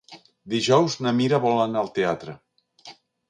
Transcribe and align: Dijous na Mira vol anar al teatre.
Dijous 0.53 0.95
na 1.07 1.13
Mira 1.19 1.39
vol 1.45 1.61
anar 1.65 1.83
al 1.83 1.93
teatre. 1.99 2.35